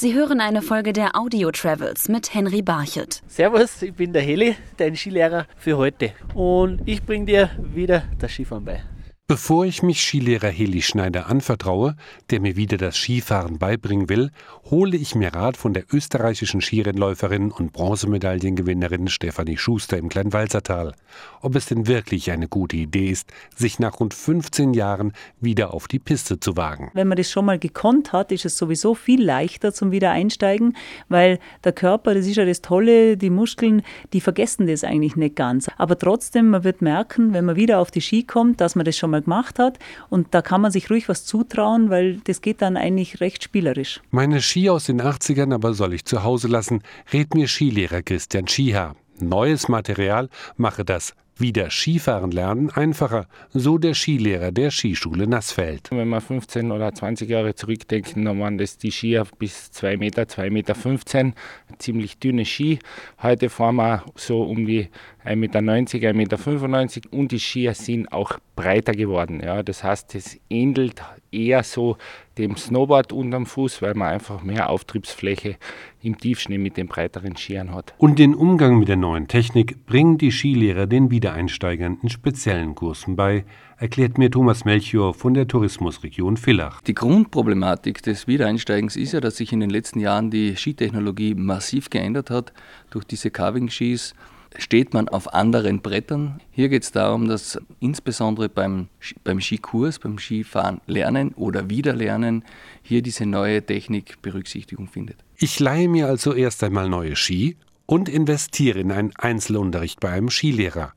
Sie 0.00 0.14
hören 0.14 0.40
eine 0.40 0.62
Folge 0.62 0.94
der 0.94 1.14
Audio 1.14 1.50
Travels 1.50 2.08
mit 2.08 2.32
Henry 2.32 2.62
Barchet. 2.62 3.20
Servus, 3.26 3.82
ich 3.82 3.92
bin 3.92 4.14
der 4.14 4.22
Heli, 4.22 4.56
dein 4.78 4.96
Skilehrer 4.96 5.44
für 5.58 5.76
heute. 5.76 6.12
Und 6.32 6.80
ich 6.86 7.02
bringe 7.02 7.26
dir 7.26 7.50
wieder 7.58 8.04
das 8.18 8.32
Skifahren 8.32 8.64
bei. 8.64 8.82
Bevor 9.30 9.64
ich 9.64 9.84
mich 9.84 10.02
Skilehrer 10.02 10.48
Heli 10.48 10.82
Schneider 10.82 11.28
anvertraue, 11.28 11.94
der 12.30 12.40
mir 12.40 12.56
wieder 12.56 12.78
das 12.78 12.96
Skifahren 12.96 13.60
beibringen 13.60 14.08
will, 14.08 14.32
hole 14.68 14.96
ich 14.96 15.14
mir 15.14 15.32
Rat 15.32 15.56
von 15.56 15.72
der 15.72 15.84
österreichischen 15.92 16.60
Skirennläuferin 16.60 17.52
und 17.52 17.72
Bronzemedaillengewinnerin 17.72 19.06
Stefanie 19.06 19.56
Schuster 19.56 19.98
im 19.98 20.08
Kleinwalzertal, 20.08 20.96
ob 21.42 21.54
es 21.54 21.66
denn 21.66 21.86
wirklich 21.86 22.32
eine 22.32 22.48
gute 22.48 22.76
Idee 22.76 23.08
ist, 23.08 23.32
sich 23.54 23.78
nach 23.78 24.00
rund 24.00 24.14
15 24.14 24.74
Jahren 24.74 25.12
wieder 25.40 25.74
auf 25.74 25.86
die 25.86 26.00
Piste 26.00 26.40
zu 26.40 26.56
wagen. 26.56 26.90
Wenn 26.94 27.06
man 27.06 27.16
das 27.16 27.30
schon 27.30 27.44
mal 27.44 27.60
gekonnt 27.60 28.12
hat, 28.12 28.32
ist 28.32 28.46
es 28.46 28.58
sowieso 28.58 28.96
viel 28.96 29.22
leichter 29.22 29.72
zum 29.72 29.92
Wiedereinsteigen, 29.92 30.76
weil 31.08 31.38
der 31.62 31.72
Körper, 31.72 32.14
das 32.14 32.26
ist 32.26 32.34
ja 32.34 32.44
das 32.44 32.62
Tolle, 32.62 33.16
die 33.16 33.30
Muskeln, 33.30 33.82
die 34.12 34.20
vergessen 34.20 34.66
das 34.66 34.82
eigentlich 34.82 35.14
nicht 35.14 35.36
ganz. 35.36 35.70
Aber 35.78 35.96
trotzdem, 35.96 36.50
man 36.50 36.64
wird 36.64 36.82
merken, 36.82 37.32
wenn 37.32 37.44
man 37.44 37.54
wieder 37.54 37.78
auf 37.78 37.92
die 37.92 38.00
Ski 38.00 38.24
kommt, 38.24 38.60
dass 38.60 38.74
man 38.74 38.84
das 38.84 38.98
schon 38.98 39.12
mal 39.12 39.19
gemacht 39.22 39.58
hat. 39.58 39.78
Und 40.08 40.28
da 40.34 40.42
kann 40.42 40.60
man 40.60 40.70
sich 40.70 40.90
ruhig 40.90 41.08
was 41.08 41.24
zutrauen, 41.24 41.90
weil 41.90 42.18
das 42.24 42.40
geht 42.40 42.62
dann 42.62 42.76
eigentlich 42.76 43.20
recht 43.20 43.42
spielerisch. 43.44 44.00
Meine 44.10 44.40
Ski 44.40 44.70
aus 44.70 44.84
den 44.84 45.00
80ern 45.00 45.54
aber 45.54 45.74
soll 45.74 45.94
ich 45.94 46.04
zu 46.04 46.22
Hause 46.24 46.48
lassen, 46.48 46.82
rät 47.12 47.34
mir 47.34 47.48
Skilehrer 47.48 48.02
Christian 48.02 48.48
Schiha. 48.48 48.94
Neues 49.20 49.68
Material 49.68 50.28
mache 50.56 50.84
das 50.84 51.14
wieder 51.40 51.70
Skifahren 51.70 52.30
lernen 52.30 52.70
einfacher, 52.70 53.26
so 53.52 53.78
der 53.78 53.94
Skilehrer 53.94 54.52
der 54.52 54.70
Skischule 54.70 55.26
Nassfeld. 55.26 55.90
Wenn 55.90 56.08
wir 56.08 56.20
15 56.20 56.70
oder 56.70 56.94
20 56.94 57.28
Jahre 57.28 57.54
zurückdenken, 57.54 58.24
dann 58.26 58.38
waren 58.40 58.58
das 58.58 58.76
die 58.76 58.90
Skier 58.90 59.26
bis 59.38 59.70
2 59.72 59.96
Meter, 59.96 60.22
2,15 60.22 60.50
Meter, 60.50 60.74
15, 60.74 61.34
ziemlich 61.78 62.18
dünne 62.18 62.44
Ski. 62.44 62.78
Heute 63.22 63.48
fahren 63.48 63.76
wir 63.76 64.04
so 64.16 64.42
um 64.42 64.66
die 64.66 64.88
1,90 65.24 65.36
Meter, 65.36 65.60
1,95 65.60 66.96
Meter 66.96 67.12
und 67.12 67.32
die 67.32 67.38
Skier 67.38 67.74
sind 67.74 68.10
auch 68.10 68.38
breiter 68.56 68.92
geworden. 68.92 69.40
Ja. 69.44 69.62
Das 69.62 69.84
heißt, 69.84 70.14
es 70.14 70.38
ähnelt 70.48 71.02
eher 71.30 71.62
so 71.62 71.96
dem 72.38 72.56
Snowboard 72.56 73.12
unterm 73.12 73.44
Fuß, 73.44 73.82
weil 73.82 73.94
man 73.94 74.08
einfach 74.08 74.42
mehr 74.42 74.70
Auftriebsfläche 74.70 75.56
im 76.02 76.16
Tiefschnee 76.16 76.58
mit 76.58 76.76
den 76.76 76.86
breiteren 76.88 77.36
Skiern 77.36 77.74
hat. 77.74 77.94
Und 77.98 78.18
den 78.18 78.34
Umgang 78.34 78.78
mit 78.78 78.88
der 78.88 78.96
neuen 78.96 79.28
Technik 79.28 79.84
bringen 79.86 80.16
die 80.16 80.32
Skilehrer 80.32 80.86
den 80.86 81.10
Wiedereinsteigern 81.10 81.98
in 82.02 82.08
speziellen 82.08 82.74
Kursen 82.74 83.16
bei, 83.16 83.44
erklärt 83.76 84.16
mir 84.16 84.30
Thomas 84.30 84.64
Melchior 84.64 85.12
von 85.12 85.34
der 85.34 85.46
Tourismusregion 85.46 86.38
Villach. 86.38 86.80
Die 86.82 86.94
Grundproblematik 86.94 88.02
des 88.02 88.26
Wiedereinsteigens 88.26 88.96
ist 88.96 89.12
ja, 89.12 89.20
dass 89.20 89.36
sich 89.36 89.52
in 89.52 89.60
den 89.60 89.70
letzten 89.70 90.00
Jahren 90.00 90.30
die 90.30 90.56
Skitechnologie 90.56 91.34
massiv 91.34 91.90
geändert 91.90 92.30
hat 92.30 92.52
durch 92.90 93.04
diese 93.04 93.30
Carving-Skis 93.30 94.14
steht 94.56 94.94
man 94.94 95.08
auf 95.08 95.32
anderen 95.32 95.80
Brettern. 95.80 96.40
Hier 96.50 96.68
geht 96.68 96.82
es 96.82 96.92
darum, 96.92 97.28
dass 97.28 97.58
insbesondere 97.80 98.48
beim, 98.48 98.88
beim 99.24 99.40
Skikurs, 99.40 99.98
beim 99.98 100.18
Skifahren 100.18 100.80
lernen 100.86 101.32
oder 101.34 101.70
Wiederlernen 101.70 102.44
hier 102.82 103.02
diese 103.02 103.26
neue 103.26 103.64
Technik 103.64 104.20
Berücksichtigung 104.22 104.88
findet. 104.88 105.16
Ich 105.36 105.60
leihe 105.60 105.88
mir 105.88 106.06
also 106.06 106.34
erst 106.34 106.62
einmal 106.64 106.88
neue 106.88 107.16
Ski 107.16 107.56
und 107.86 108.08
investiere 108.08 108.80
in 108.80 108.92
einen 108.92 109.12
Einzelunterricht 109.16 110.00
bei 110.00 110.10
einem 110.10 110.30
Skilehrer. 110.30 110.92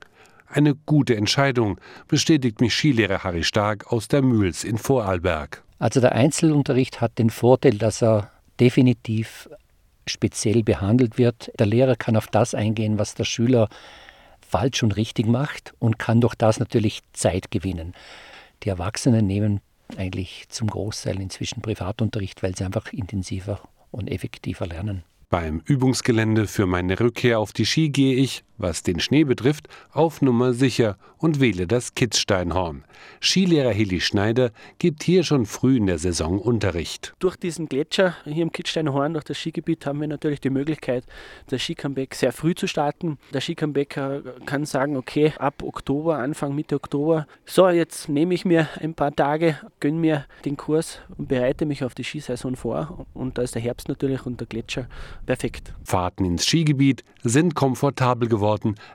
Eine 0.46 0.74
gute 0.74 1.16
Entscheidung, 1.16 1.80
bestätigt 2.06 2.60
mich 2.60 2.74
Skilehrer 2.74 3.24
Harry 3.24 3.42
Stark 3.42 3.92
aus 3.92 4.06
der 4.06 4.22
Mühls 4.22 4.62
in 4.62 4.78
Vorarlberg. 4.78 5.64
Also 5.78 6.00
der 6.00 6.12
Einzelunterricht 6.12 7.00
hat 7.00 7.18
den 7.18 7.30
Vorteil, 7.30 7.78
dass 7.78 8.02
er 8.02 8.30
definitiv 8.60 9.48
speziell 10.06 10.62
behandelt 10.62 11.18
wird. 11.18 11.50
Der 11.58 11.66
Lehrer 11.66 11.96
kann 11.96 12.16
auf 12.16 12.26
das 12.26 12.54
eingehen, 12.54 12.98
was 12.98 13.14
der 13.14 13.24
Schüler 13.24 13.68
falsch 14.40 14.82
und 14.82 14.96
richtig 14.96 15.26
macht 15.26 15.74
und 15.78 15.98
kann 15.98 16.20
durch 16.20 16.34
das 16.34 16.60
natürlich 16.60 17.00
Zeit 17.12 17.50
gewinnen. 17.50 17.94
Die 18.62 18.68
Erwachsenen 18.68 19.26
nehmen 19.26 19.60
eigentlich 19.96 20.46
zum 20.48 20.68
Großteil 20.68 21.20
inzwischen 21.20 21.60
Privatunterricht, 21.60 22.42
weil 22.42 22.56
sie 22.56 22.64
einfach 22.64 22.92
intensiver 22.92 23.60
und 23.90 24.10
effektiver 24.10 24.66
lernen. 24.66 25.04
Beim 25.30 25.62
Übungsgelände 25.64 26.46
für 26.46 26.66
meine 26.66 27.00
Rückkehr 27.00 27.40
auf 27.40 27.52
die 27.52 27.66
Ski 27.66 27.88
gehe 27.88 28.14
ich, 28.14 28.44
was 28.58 28.82
den 28.82 29.00
Schnee 29.00 29.24
betrifft, 29.24 29.68
auf 29.92 30.22
Nummer 30.22 30.52
sicher 30.52 30.96
und 31.18 31.40
wähle 31.40 31.66
das 31.66 31.94
Kitzsteinhorn. 31.94 32.84
Skilehrer 33.20 33.72
Heli 33.72 34.00
Schneider 34.00 34.50
gibt 34.78 35.02
hier 35.02 35.24
schon 35.24 35.46
früh 35.46 35.76
in 35.76 35.86
der 35.86 35.98
Saison 35.98 36.38
Unterricht. 36.38 37.14
Durch 37.18 37.36
diesen 37.36 37.68
Gletscher 37.68 38.14
hier 38.24 38.42
im 38.42 38.52
Kitzsteinhorn, 38.52 39.14
durch 39.14 39.24
das 39.24 39.38
Skigebiet, 39.38 39.86
haben 39.86 40.00
wir 40.00 40.08
natürlich 40.08 40.40
die 40.40 40.50
Möglichkeit, 40.50 41.04
das 41.48 41.62
Skicomeback 41.62 42.14
sehr 42.14 42.32
früh 42.32 42.54
zu 42.54 42.66
starten. 42.66 43.18
Der 43.32 43.40
Skicomebacker 43.40 44.22
kann 44.46 44.64
sagen, 44.64 44.96
okay, 44.96 45.32
ab 45.38 45.62
Oktober, 45.62 46.18
Anfang, 46.18 46.54
Mitte 46.54 46.76
Oktober, 46.76 47.26
so, 47.44 47.68
jetzt 47.68 48.08
nehme 48.08 48.34
ich 48.34 48.44
mir 48.44 48.68
ein 48.80 48.94
paar 48.94 49.14
Tage, 49.14 49.58
gönne 49.80 49.98
mir 49.98 50.26
den 50.44 50.56
Kurs 50.56 51.00
und 51.16 51.28
bereite 51.28 51.66
mich 51.66 51.84
auf 51.84 51.94
die 51.94 52.04
Skisaison 52.04 52.56
vor. 52.56 53.06
Und 53.14 53.38
da 53.38 53.42
ist 53.42 53.54
der 53.54 53.62
Herbst 53.62 53.88
natürlich 53.88 54.26
und 54.26 54.40
der 54.40 54.46
Gletscher 54.46 54.88
perfekt. 55.26 55.72
Fahrten 55.84 56.24
ins 56.24 56.44
Skigebiet 56.44 57.04
sind 57.22 57.54
komfortabel 57.54 58.28
geworden, 58.28 58.43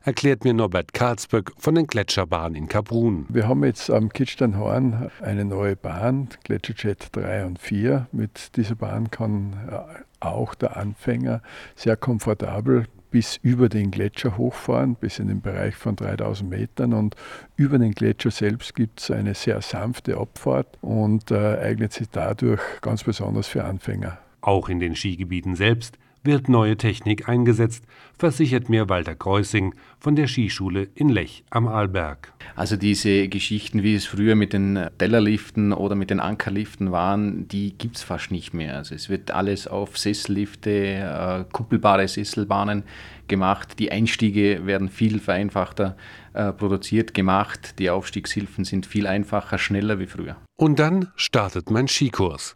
erklärt 0.04 0.44
mir 0.44 0.54
Norbert 0.54 0.94
Karlsböck 0.94 1.54
von 1.58 1.74
den 1.74 1.88
Gletscherbahnen 1.88 2.56
in 2.56 2.68
Kaprun. 2.68 3.26
Wir 3.30 3.48
haben 3.48 3.64
jetzt 3.64 3.90
am 3.90 4.10
Kitzsteinhorn 4.10 5.10
eine 5.22 5.44
neue 5.44 5.76
Bahn, 5.76 6.30
Gletscherjet 6.44 7.08
3 7.14 7.46
und 7.46 7.60
4. 7.60 8.08
Mit 8.12 8.56
dieser 8.58 8.76
Bahn 8.76 9.10
kann 9.10 9.54
äh, 9.72 10.04
auch 10.20 10.54
der 10.54 10.78
Anfänger 10.78 11.42
sehr 11.76 11.98
komfortabel 11.98 12.86
bis 13.10 13.38
über 13.38 13.70
den 13.70 13.90
Gletscher 13.90 14.38
hochfahren, 14.38 14.94
bis 14.94 15.18
in 15.18 15.30
den 15.30 15.42
Bereich 15.42 15.76
von 15.76 15.96
3000 15.96 16.48
Metern. 16.48 16.94
Und 16.94 17.16
über 17.56 17.80
den 17.80 17.94
Gletscher 17.94 18.30
selbst 18.30 18.76
gibt 18.76 19.00
es 19.02 19.10
eine 19.10 19.34
sehr 19.34 19.64
sanfte 19.64 20.18
Abfahrt 20.18 20.78
und 20.82 21.32
äh, 21.32 21.58
eignet 21.60 21.94
sich 21.94 22.08
dadurch 22.12 22.62
ganz 22.82 23.04
besonders 23.04 23.48
für 23.48 23.64
Anfänger. 23.64 24.20
Auch 24.42 24.70
in 24.70 24.80
den 24.80 24.96
Skigebieten 24.96 25.56
selbst 25.56 25.98
wird 26.24 26.50
neue 26.50 26.78
Technik 26.78 27.30
eingesetzt, 27.30 27.84
versichert 28.18 28.70
mir 28.70 28.90
Walter 28.90 29.16
Kreusing 29.16 29.74
von 30.00 30.16
der 30.16 30.28
Skischule 30.28 30.88
in 30.96 31.10
Lech 31.10 31.44
am 31.50 31.68
Arlberg. 31.68 32.34
Also 32.56 32.76
diese 32.76 33.28
Geschichten, 33.30 33.84
wie 33.84 33.96
es 33.96 34.06
früher 34.06 34.36
mit 34.36 34.54
den 34.54 34.88
Tellerliften 34.98 35.74
oder 35.74 35.96
mit 35.96 36.10
den 36.10 36.20
Ankerliften 36.20 36.92
waren, 36.92 37.48
die 37.48 37.78
gibt 37.78 37.98
es 37.98 38.04
fast 38.04 38.32
nicht 38.32 38.54
mehr. 38.54 38.76
Also 38.78 38.96
es 38.96 39.10
wird 39.10 39.32
alles 39.32 39.68
auf 39.68 39.98
Sessellifte, 39.98 40.70
äh, 40.72 41.46
kuppelbare 41.52 42.08
Sesselbahnen 42.08 42.84
gemacht. 43.30 43.80
Die 43.80 43.92
Einstiege 43.92 44.66
werden 44.66 44.90
viel 44.90 45.20
vereinfachter 45.20 45.96
äh, 46.34 46.52
produziert, 46.52 47.14
gemacht. 47.14 47.80
Die 47.80 47.90
Aufstiegshilfen 47.90 48.66
sind 48.66 48.86
viel 48.86 49.08
einfacher, 49.08 49.58
schneller 49.58 50.00
wie 50.00 50.08
früher. 50.08 50.36
Und 50.58 50.80
dann 50.80 51.12
startet 51.16 51.70
mein 51.72 51.88
Skikurs. 51.88 52.56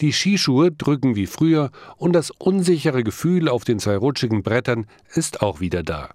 Die 0.00 0.12
Skischuhe 0.12 0.72
drücken 0.72 1.14
wie 1.16 1.26
früher 1.26 1.70
und 1.96 2.12
das 2.12 2.30
unsichere 2.30 3.04
Gefühl 3.04 3.48
auf 3.48 3.64
den 3.64 3.78
zwei 3.78 3.96
rutschigen 3.96 4.42
Brettern 4.42 4.86
ist 5.14 5.42
auch 5.42 5.60
wieder 5.60 5.82
da. 5.82 6.10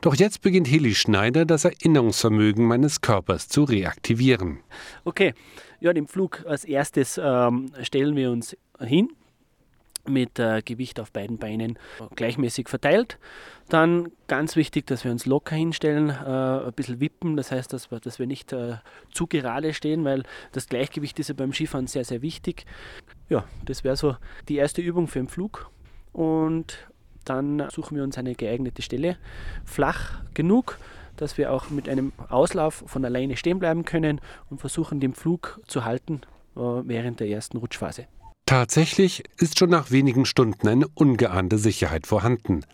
Doch 0.00 0.14
jetzt 0.14 0.42
beginnt 0.42 0.70
Heli 0.70 0.94
Schneider, 0.94 1.44
das 1.44 1.64
Erinnerungsvermögen 1.64 2.64
meines 2.64 3.00
Körpers 3.00 3.48
zu 3.48 3.64
reaktivieren. 3.64 4.58
Okay, 5.04 5.34
ja, 5.80 5.92
den 5.92 6.06
Flug 6.06 6.44
als 6.46 6.64
erstes 6.64 7.20
ähm, 7.22 7.70
stellen 7.82 8.16
wir 8.16 8.30
uns 8.30 8.56
hin 8.80 9.08
mit 10.06 10.38
äh, 10.38 10.62
Gewicht 10.64 11.00
auf 11.00 11.12
beiden 11.12 11.38
Beinen 11.38 11.78
gleichmäßig 12.14 12.68
verteilt. 12.68 13.18
Dann 13.68 14.10
ganz 14.28 14.56
wichtig, 14.56 14.86
dass 14.86 15.04
wir 15.04 15.10
uns 15.10 15.26
locker 15.26 15.56
hinstellen, 15.56 16.10
äh, 16.10 16.66
ein 16.66 16.72
bisschen 16.74 17.00
wippen, 17.00 17.36
das 17.36 17.50
heißt, 17.50 17.72
dass 17.72 17.90
wir, 17.90 18.00
dass 18.00 18.18
wir 18.18 18.26
nicht 18.26 18.52
äh, 18.52 18.76
zu 19.12 19.26
gerade 19.26 19.72
stehen, 19.72 20.04
weil 20.04 20.24
das 20.52 20.68
Gleichgewicht 20.68 21.18
ist 21.18 21.28
ja 21.28 21.34
beim 21.34 21.52
Skifahren 21.52 21.86
sehr, 21.86 22.04
sehr 22.04 22.20
wichtig. 22.20 22.66
Ja, 23.28 23.44
das 23.64 23.84
wäre 23.84 23.96
so 23.96 24.16
die 24.48 24.56
erste 24.56 24.82
Übung 24.82 25.08
für 25.08 25.18
den 25.18 25.28
Flug. 25.28 25.70
Und 26.12 26.86
dann 27.24 27.68
suchen 27.70 27.96
wir 27.96 28.04
uns 28.04 28.18
eine 28.18 28.34
geeignete 28.34 28.82
Stelle, 28.82 29.16
flach 29.64 30.22
genug, 30.34 30.78
dass 31.16 31.38
wir 31.38 31.52
auch 31.52 31.70
mit 31.70 31.88
einem 31.88 32.12
Auslauf 32.28 32.84
von 32.86 33.04
alleine 33.04 33.36
stehen 33.36 33.58
bleiben 33.58 33.84
können 33.84 34.20
und 34.50 34.60
versuchen, 34.60 35.00
den 35.00 35.14
Flug 35.14 35.60
zu 35.66 35.84
halten 35.84 36.20
äh, 36.56 36.60
während 36.60 37.20
der 37.20 37.28
ersten 37.28 37.56
Rutschphase. 37.56 38.06
Tatsächlich 38.46 39.24
ist 39.38 39.58
schon 39.58 39.70
nach 39.70 39.90
wenigen 39.90 40.26
Stunden 40.26 40.68
eine 40.68 40.86
ungeahnte 40.88 41.58
Sicherheit 41.58 42.06
vorhanden. 42.06 42.66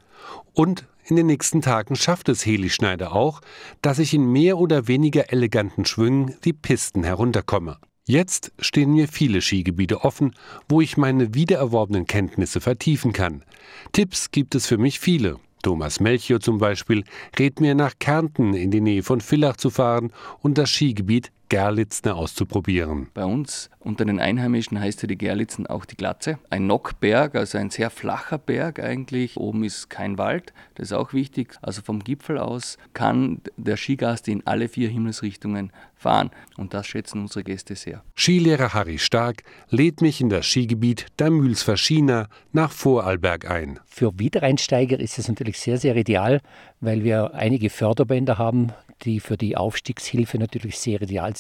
Und 0.53 0.87
in 1.05 1.17
den 1.17 1.27
nächsten 1.27 1.63
Tagen 1.63 1.97
schafft 1.97 2.29
es 2.29 2.45
Heli 2.45 2.71
Schneider 2.71 3.13
auch, 3.13 3.41
dass 3.81 3.99
ich 3.99 4.13
in 4.13 4.31
mehr 4.31 4.59
oder 4.59 4.89
weniger 4.89 5.33
eleganten 5.33 5.85
Schwüngen 5.85 6.35
die 6.45 6.53
Pisten 6.53 7.05
herunterkomme. 7.05 7.79
Jetzt 8.07 8.53
stehen 8.59 8.93
mir 8.93 9.07
viele 9.07 9.41
Skigebiete 9.41 10.03
offen, 10.05 10.35
wo 10.69 10.81
ich 10.81 10.97
meine 10.97 11.35
wiedererworbenen 11.35 12.07
Kenntnisse 12.07 12.61
vertiefen 12.61 13.13
kann. 13.13 13.45
Tipps 13.93 14.33
gibt 14.33 14.57
es 14.57 14.67
für 14.67 14.79
mich 14.79 14.99
viele. 14.99 15.37
Thomas 15.63 16.01
Melchior 16.01 16.41
zum 16.41 16.59
Beispiel 16.59 17.05
rät 17.39 17.61
mir 17.61 17.75
nach 17.75 17.95
Kärnten 18.01 18.55
in 18.55 18.71
die 18.71 18.81
Nähe 18.81 19.03
von 19.03 19.21
Villach 19.21 19.57
zu 19.57 19.71
fahren 19.71 20.13
und 20.41 20.59
das 20.59 20.71
Skigebiet 20.71 21.31
Gerlitzner 21.51 22.17
auszuprobieren. 22.17 23.09
Bei 23.13 23.25
uns 23.25 23.71
unter 23.81 24.05
den 24.05 24.21
Einheimischen 24.21 24.79
heißt 24.79 25.03
ja 25.03 25.09
die 25.09 25.19
Gerlitzen 25.19 25.67
auch 25.67 25.85
die 25.85 25.97
Glatze. 25.97 26.39
Ein 26.49 26.69
Nockberg, 26.69 27.35
also 27.35 27.59
ein 27.59 27.71
sehr 27.71 27.91
flacher 27.91 28.39
Berg 28.39 28.79
eigentlich. 28.79 29.37
Oben 29.37 29.65
ist 29.65 29.91
kein 29.91 30.17
Wald, 30.17 30.53
das 30.77 30.89
ist 30.89 30.93
auch 30.93 31.13
wichtig. 31.13 31.57
Also 31.61 31.83
vom 31.83 32.05
Gipfel 32.05 32.39
aus 32.39 32.79
kann 32.93 33.41
der 33.57 33.77
Skigast 33.77 34.29
in 34.29 34.47
alle 34.47 34.69
vier 34.69 34.89
Himmelsrichtungen 34.91 35.73
fahren. 35.97 36.31
Und 36.57 36.73
das 36.73 36.87
schätzen 36.87 37.21
unsere 37.23 37.43
Gäste 37.43 37.75
sehr. 37.75 38.05
Skilehrer 38.15 38.73
Harry 38.73 38.99
Stark 38.99 39.43
lädt 39.71 40.03
mich 40.03 40.21
in 40.21 40.29
das 40.29 40.47
Skigebiet 40.47 41.07
der 41.19 41.31
Mühlsverschiener 41.31 42.29
nach 42.53 42.71
Vorarlberg 42.71 43.51
ein. 43.51 43.81
Für 43.87 44.17
Wiedereinsteiger 44.21 45.01
ist 45.01 45.19
es 45.19 45.27
natürlich 45.27 45.59
sehr, 45.59 45.79
sehr 45.79 45.97
ideal, 45.97 46.43
weil 46.81 47.03
wir 47.03 47.35
einige 47.35 47.71
Förderbänder 47.71 48.39
haben, 48.39 48.73
die 49.03 49.21
für 49.21 49.37
die 49.37 49.57
Aufstiegshilfe 49.57 50.39
natürlich 50.39 50.79
sehr 50.79 51.01
ideal 51.01 51.35
sind, 51.35 51.40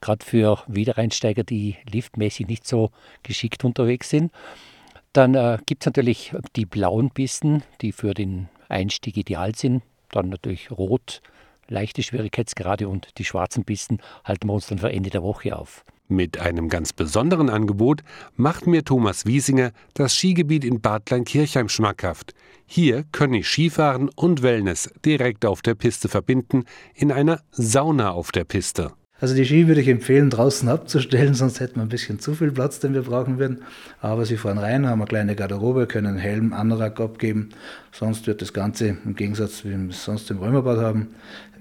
gerade 0.00 0.24
für 0.24 0.62
Wiedereinsteiger, 0.66 1.44
die 1.44 1.76
liftmäßig 1.90 2.46
nicht 2.46 2.66
so 2.66 2.90
geschickt 3.22 3.64
unterwegs 3.64 4.10
sind. 4.10 4.32
Dann 5.12 5.34
äh, 5.34 5.58
gibt 5.66 5.82
es 5.82 5.86
natürlich 5.86 6.32
die 6.56 6.66
blauen 6.66 7.10
Pisten, 7.10 7.62
die 7.80 7.92
für 7.92 8.14
den 8.14 8.48
Einstieg 8.68 9.16
ideal 9.16 9.54
sind. 9.54 9.82
Dann 10.10 10.28
natürlich 10.28 10.70
rot, 10.70 11.22
leichte 11.68 12.02
Schwierigkeitsgrade 12.02 12.88
und 12.88 13.18
die 13.18 13.24
schwarzen 13.24 13.64
Pisten 13.64 13.98
halten 14.24 14.48
wir 14.48 14.54
uns 14.54 14.66
dann 14.66 14.78
für 14.78 14.92
Ende 14.92 15.10
der 15.10 15.22
Woche 15.22 15.56
auf. 15.56 15.84
Mit 16.10 16.38
einem 16.38 16.70
ganz 16.70 16.94
besonderen 16.94 17.50
Angebot 17.50 18.02
macht 18.34 18.66
mir 18.66 18.82
Thomas 18.82 19.26
Wiesinger 19.26 19.72
das 19.92 20.14
Skigebiet 20.14 20.64
in 20.64 20.80
Bad 20.80 21.04
Kleinkirchheim 21.04 21.68
schmackhaft. 21.68 22.32
Hier 22.64 23.04
können 23.12 23.34
ich 23.34 23.46
Skifahren 23.46 24.08
und 24.16 24.42
Wellness 24.42 24.90
direkt 25.04 25.44
auf 25.44 25.60
der 25.60 25.74
Piste 25.74 26.08
verbinden, 26.08 26.64
in 26.94 27.12
einer 27.12 27.42
Sauna 27.50 28.12
auf 28.12 28.32
der 28.32 28.44
Piste. 28.44 28.92
Also 29.20 29.34
die 29.34 29.44
Ski 29.44 29.66
würde 29.66 29.80
ich 29.80 29.88
empfehlen, 29.88 30.30
draußen 30.30 30.68
abzustellen, 30.68 31.34
sonst 31.34 31.60
hätten 31.60 31.76
wir 31.76 31.82
ein 31.82 31.88
bisschen 31.88 32.20
zu 32.20 32.34
viel 32.34 32.52
Platz, 32.52 32.78
den 32.80 32.94
wir 32.94 33.02
brauchen 33.02 33.38
würden. 33.38 33.62
Aber 34.00 34.24
sie 34.24 34.36
fahren 34.36 34.58
rein, 34.58 34.86
haben 34.86 35.00
eine 35.00 35.08
kleine 35.08 35.34
Garderobe, 35.36 35.86
können 35.86 36.06
einen 36.06 36.18
Helm, 36.18 36.52
Anorak 36.52 37.00
abgeben. 37.00 37.50
Sonst 37.92 38.26
wird 38.26 38.42
das 38.42 38.52
Ganze 38.52 38.96
im 39.04 39.16
Gegensatz, 39.16 39.64
wie 39.64 39.70
wir 39.70 39.90
es 39.90 40.04
sonst 40.04 40.30
im 40.30 40.38
Römerbad 40.38 40.78
haben, 40.78 41.08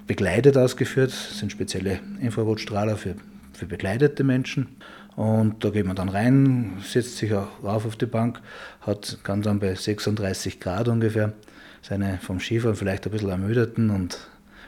begleitet 0.05 0.57
ausgeführt. 0.57 1.11
Das 1.11 1.39
sind 1.39 1.51
spezielle 1.51 1.99
Infrarotstrahler 2.21 2.97
für 2.97 3.15
für 3.57 3.65
bekleidete 3.65 4.23
Menschen. 4.23 4.67
Und 5.15 5.63
da 5.63 5.71
geht 5.71 5.85
man 5.85 5.95
dann 5.95 6.09
rein, 6.09 6.73
setzt 6.83 7.17
sich 7.17 7.33
auch 7.33 7.63
rauf 7.63 7.85
auf 7.85 7.95
die 7.95 8.05
Bank, 8.05 8.39
hat, 8.81 9.17
kann 9.23 9.41
dann 9.41 9.59
bei 9.59 9.73
36 9.73 10.59
Grad 10.59 10.87
ungefähr 10.87 11.33
seine 11.81 12.19
vom 12.21 12.39
Skifahren 12.39 12.75
vielleicht 12.75 13.05
ein 13.05 13.11
bisschen 13.11 13.29
ermüdeten 13.29 13.89
und 13.89 14.19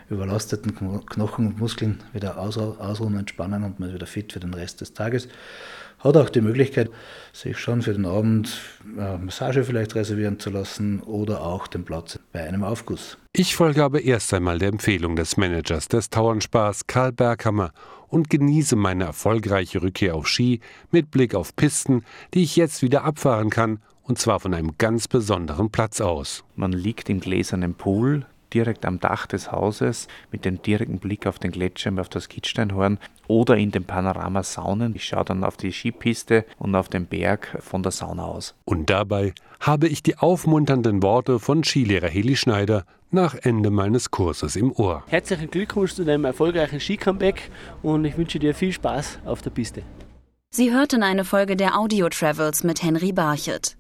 überlasteten 0.10 0.76
Knochen 0.76 1.48
und 1.48 1.60
Muskeln 1.60 2.04
wieder 2.14 2.38
ausruhen, 2.38 3.18
entspannen 3.18 3.64
und 3.64 3.80
man 3.80 3.90
ist 3.90 3.96
wieder 3.96 4.08
fit 4.08 4.34
für 4.34 4.40
den 4.40 4.54
Rest 4.54 4.82
des 4.82 4.94
Tages. 4.94 5.28
Hat 6.00 6.16
auch 6.16 6.30
die 6.30 6.40
Möglichkeit, 6.40 6.90
sich 7.34 7.58
schon 7.58 7.82
für 7.82 7.92
den 7.92 8.06
Abend 8.06 8.62
eine 8.98 9.18
Massage 9.18 9.66
vielleicht 9.66 9.96
reservieren 9.96 10.40
zu 10.40 10.50
lassen 10.50 11.02
oder 11.02 11.42
auch 11.42 11.68
den 11.68 11.84
Platz 11.84 12.18
bei 12.32 12.42
einem 12.48 12.64
Aufguss. 12.64 13.18
Ich 13.34 13.56
folge 13.56 13.84
aber 13.84 14.02
erst 14.02 14.34
einmal 14.34 14.60
der 14.60 14.70
Empfehlung 14.70 15.18
des 15.18 15.36
Managers 15.36 15.90
des 15.90 16.10
Tauernspaß 16.10 16.88
Karl 16.88 17.12
Berghammer 17.12 17.72
und 18.08 18.30
genieße 18.30 18.78
meine 18.78 19.04
erfolgreiche 19.04 19.82
Rückkehr 19.82 20.16
auf 20.16 20.28
Ski 20.28 20.62
mit 20.90 21.12
Blick 21.12 21.36
auf 21.36 21.56
Pisten, 21.56 22.04
die 22.34 22.44
ich 22.44 22.56
jetzt 22.56 22.82
wieder 22.82 23.04
abfahren 23.04 23.50
kann, 23.50 23.80
und 24.02 24.18
zwar 24.18 24.40
von 24.40 24.54
einem 24.54 24.78
ganz 24.78 25.08
besonderen 25.08 25.70
Platz 25.70 26.02
aus. 26.02 26.44
Man 26.56 26.72
liegt 26.72 27.10
im 27.10 27.20
gläsernen 27.20 27.76
Pool, 27.76 28.26
direkt 28.54 28.86
am 28.86 29.00
Dach 29.00 29.28
des 29.28 29.52
Hauses 29.52 30.08
mit 30.32 30.46
dem 30.46 30.62
direkten 30.62 31.00
Blick 31.00 31.28
auf 31.28 31.40
den 31.40 31.52
Gletscher, 31.52 31.92
auf 32.00 32.10
das 32.10 32.30
Kitzsteinhorn 32.30 33.00
oder 33.28 33.58
in 33.58 33.72
den 33.72 33.84
Panoramasaunen. 33.84 34.96
Ich 34.96 35.06
schaue 35.06 35.26
dann 35.26 35.44
auf 35.44 35.58
die 35.58 35.72
Skipiste 35.72 36.46
und 36.58 36.76
auf 36.76 36.90
den 36.90 37.06
Berg 37.06 37.58
von 37.60 37.84
der 37.84 37.92
Sauna 37.92 38.26
aus. 38.26 38.56
Und 38.66 38.90
dabei 38.90 39.34
habe 39.60 39.88
ich 39.88 40.04
die 40.04 40.18
aufmunternden 40.18 41.04
Worte 41.04 41.40
von 41.40 41.64
Skilehrer 41.64 42.08
Heli 42.08 42.36
Schneider 42.36 42.86
nach 43.12 43.36
Ende 43.36 43.70
meines 43.70 44.12
Kurses 44.12 44.56
im 44.56 44.72
Ohr. 44.72 45.04
Herzlichen 45.08 45.50
Glückwunsch 45.50 45.94
zu 45.94 46.06
deinem 46.06 46.26
erfolgreichen 46.26 46.80
Ski-Comeback 46.80 47.50
und 47.82 48.06
ich 48.06 48.18
wünsche 48.18 48.40
dir 48.40 48.54
viel 48.54 48.72
Spaß 48.72 49.20
auf 49.26 49.42
der 49.42 49.50
Piste. 49.50 49.84
Sie 50.52 50.74
hörten 50.74 51.04
eine 51.04 51.26
Folge 51.26 51.56
der 51.56 51.78
Audio 51.78 52.10
Travels 52.10 52.64
mit 52.64 52.82
Henry 52.82 53.12
Barchet. 53.12 53.76